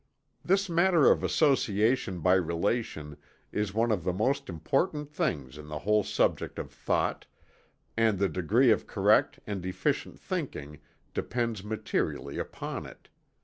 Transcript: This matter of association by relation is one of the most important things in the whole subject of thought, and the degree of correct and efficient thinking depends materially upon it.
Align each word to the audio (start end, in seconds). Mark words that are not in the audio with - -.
This 0.43 0.67
matter 0.67 1.11
of 1.11 1.21
association 1.23 2.21
by 2.21 2.33
relation 2.33 3.17
is 3.51 3.71
one 3.71 3.91
of 3.91 4.03
the 4.03 4.11
most 4.11 4.49
important 4.49 5.11
things 5.11 5.59
in 5.59 5.67
the 5.67 5.77
whole 5.77 6.01
subject 6.03 6.57
of 6.57 6.71
thought, 6.71 7.27
and 7.95 8.17
the 8.17 8.27
degree 8.27 8.71
of 8.71 8.87
correct 8.87 9.39
and 9.45 9.63
efficient 9.63 10.19
thinking 10.19 10.79
depends 11.13 11.63
materially 11.63 12.39
upon 12.39 12.87
it. 12.87 13.09